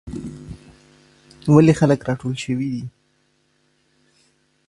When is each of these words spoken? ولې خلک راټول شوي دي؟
ولې 1.53 1.73
خلک 1.79 1.99
راټول 2.09 2.33
شوي 2.43 2.67
دي؟ 2.73 2.83